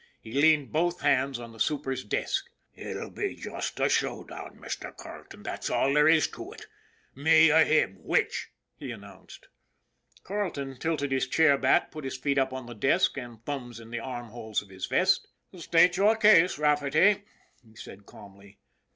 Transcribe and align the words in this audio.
He 0.19 0.31
leaned 0.33 0.71
both 0.73 1.01
hands 1.01 1.37
on 1.37 1.51
the 1.51 1.59
super's 1.59 2.03
desk." 2.03 2.49
Ut'll 2.75 3.11
be 3.11 3.35
just 3.35 3.79
a 3.79 3.87
show 3.87 4.23
down, 4.23 4.57
Mr. 4.57 4.97
Carleton, 4.97 5.43
that's 5.43 5.69
all 5.69 5.93
there 5.93 6.07
is 6.07 6.27
to 6.29 6.53
ut. 6.53 6.65
Me 7.13 7.51
or 7.51 7.63
him, 7.63 7.97
which?" 8.01 8.49
he 8.79 8.89
announced. 8.89 9.47
Carleton 10.23 10.79
tilted 10.79 11.11
his 11.11 11.27
chair 11.27 11.55
back, 11.55 11.91
put 11.91 12.03
his 12.03 12.17
feet 12.17 12.39
up 12.39 12.51
on 12.51 12.65
the 12.65 12.73
desk 12.73 13.15
and 13.15 13.33
his 13.35 13.43
thumbs 13.45 13.79
in 13.79 13.91
the 13.91 13.99
armholes 13.99 14.63
of 14.63 14.69
his 14.69 14.87
vest." 14.87 15.27
State 15.55 15.97
your 15.97 16.15
case, 16.15 16.57
Rafferty," 16.57 17.21
he 17.63 17.75
said 17.75 18.07
calmly. 18.07 18.57